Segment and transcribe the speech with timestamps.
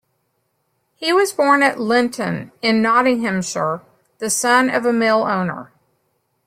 [0.95, 3.81] He was born at Lenton in Nottinghamshire,
[4.17, 5.71] the son of a mill owner.